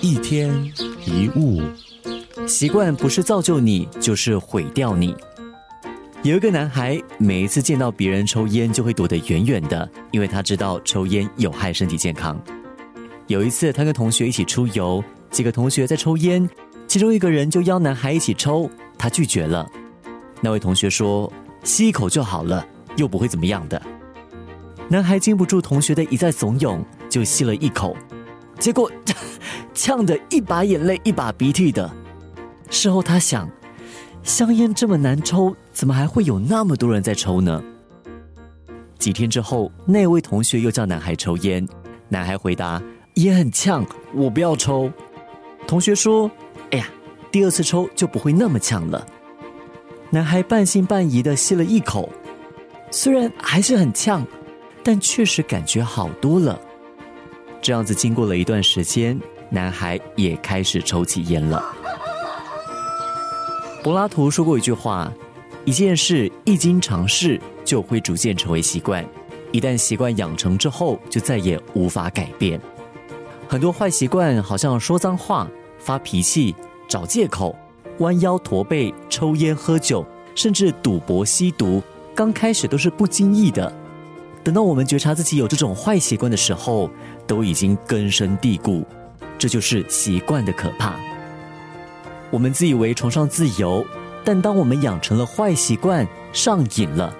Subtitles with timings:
[0.00, 0.52] 一天
[1.04, 1.62] 一物，
[2.46, 5.14] 习惯不是造就你，就是毁掉你。
[6.22, 12.40] 有一个男孩，每一次见到别人抽烟，就会躲得远远的，因为他知道抽烟有害身体健康。
[13.28, 16.48] 有一次，他跟同学一起出游，几个同学在抽烟，
[16.88, 18.68] 其中一个人就邀男孩一起抽，
[18.98, 19.68] 他拒绝了。
[20.40, 21.32] 那位同学说
[21.62, 22.66] ：“吸一口就好了，
[22.96, 23.80] 又不会怎么样的。”
[24.88, 27.96] 男孩经不住同学的一再怂恿，就吸了一口，
[28.58, 28.90] 结果
[29.74, 31.90] 呛得一把眼泪一把鼻涕的。
[32.70, 33.48] 事后他想，
[34.22, 37.62] 香烟这么难抽，怎么还会有那么多人在抽呢？
[38.98, 41.66] 几天之后，那位同学又叫男孩抽烟，
[42.08, 42.82] 男孩回答
[43.14, 43.84] ：“烟很呛，
[44.14, 44.90] 我不要抽。”
[45.66, 46.30] 同学说
[46.72, 46.88] ：“哎呀，
[47.30, 49.06] 第二次抽就不会那么呛了。”
[50.10, 52.08] 男孩半信半疑的吸了一口，
[52.90, 54.26] 虽然还是很呛。
[54.88, 56.56] 但确实感觉好多了。
[57.60, 59.18] 这样子经过了一段时间，
[59.50, 61.64] 男孩也开始抽起烟了。
[63.82, 65.12] 柏拉图说过一句话
[65.64, 69.04] ：“一件事一经尝试，就会逐渐成为习惯。
[69.52, 72.60] 一旦习惯养成之后，就再也无法改变。”
[73.48, 75.48] 很多坏习惯，好像说脏话、
[75.78, 76.54] 发脾气、
[76.88, 77.54] 找借口、
[77.98, 80.04] 弯腰驼背、抽烟喝酒，
[80.34, 81.80] 甚至赌博吸毒，
[82.12, 83.72] 刚开始都是不经意的。
[84.46, 86.88] 等到我们觉察自己有这种坏习惯的时候，
[87.26, 88.86] 都已经根深蒂固，
[89.36, 90.94] 这就是习惯的可怕。
[92.30, 93.84] 我们自以为崇尚自由，
[94.24, 97.12] 但当我们养成了坏习惯，上瘾了，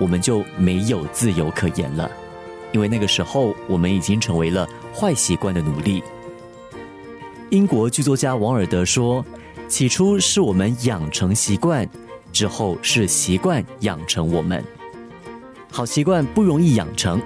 [0.00, 2.10] 我们就没有自由可言了，
[2.72, 6.02] 因为那个时候我们已经成为了坏习惯的奴隶。
[7.50, 9.24] 英国剧作家王尔德说
[9.70, 11.88] ：“起初是我们养成习惯，
[12.32, 14.60] 之后是习惯养成我们。”
[15.72, 17.18] 好习惯不容易养成，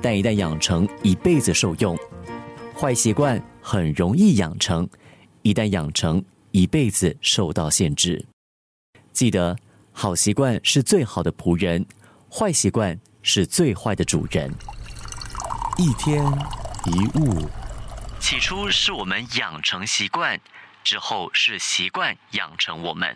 [0.00, 1.94] 但一旦养成，一辈子受用；
[2.74, 4.88] 坏习惯很容易养成，
[5.42, 8.26] 一旦养成，一辈子受到限制。
[9.12, 9.54] 记得，
[9.92, 11.84] 好习惯是最好的仆人，
[12.32, 14.50] 坏习惯是最坏的主人。
[15.76, 16.24] 一天
[16.86, 17.46] 一物，
[18.18, 20.40] 起初是我们养成习惯，
[20.82, 23.14] 之后是习惯养成我们。